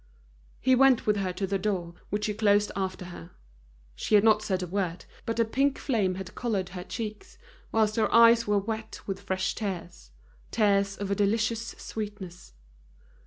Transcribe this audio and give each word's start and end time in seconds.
He 0.59 0.73
went 0.73 1.05
with 1.05 1.17
her 1.17 1.31
to 1.33 1.45
the 1.45 1.59
door, 1.59 1.93
which 2.09 2.25
he 2.25 2.33
closed 2.33 2.71
after 2.75 3.05
her. 3.13 3.29
She 3.93 4.15
had 4.15 4.23
not 4.23 4.41
said 4.41 4.63
a 4.63 4.65
word; 4.65 5.05
but 5.27 5.39
a 5.39 5.45
pink 5.45 5.77
flame 5.77 6.15
had 6.15 6.33
colored 6.33 6.69
her 6.69 6.83
cheeks, 6.83 7.37
whilst 7.71 7.97
her 7.97 8.11
eyes 8.11 8.47
were 8.47 8.57
wet 8.57 8.99
with 9.05 9.21
fresh 9.21 9.53
tears, 9.53 10.09
tears 10.49 10.97
of 10.97 11.11
a 11.11 11.15
delicious 11.15 11.75
sweetness. 11.77 12.53